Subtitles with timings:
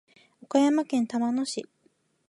[0.41, 1.69] 岡山県玉野市